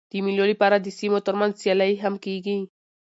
[0.09, 2.57] د مېلو له پاره د سیمو تر منځ سیالۍ هم کېږي.